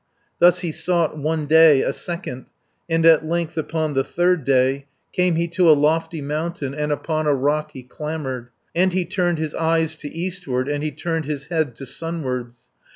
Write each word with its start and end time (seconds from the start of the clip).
Thus 0.39 0.61
he 0.61 0.71
sought 0.71 1.15
one 1.15 1.45
day, 1.45 1.83
a 1.83 1.93
second, 1.93 2.47
And 2.89 3.05
at 3.05 3.23
length 3.23 3.55
upon 3.55 3.93
the 3.93 4.03
third 4.03 4.43
day 4.45 4.87
Came 5.13 5.35
he 5.35 5.47
to 5.49 5.69
a 5.69 5.77
lofty 5.77 6.21
mountain, 6.23 6.73
And 6.73 6.91
upon 6.91 7.27
a 7.27 7.35
rock 7.35 7.73
he 7.73 7.83
clambered. 7.83 8.47
And 8.73 8.93
he 8.93 9.05
turned 9.05 9.37
his 9.37 9.53
eyes 9.53 9.95
to 9.97 10.09
eastward, 10.09 10.67
And 10.67 10.83
he 10.83 10.89
turned 10.89 11.25
his 11.25 11.45
head 11.53 11.75
to 11.75 11.85
sunwards. 11.85 12.71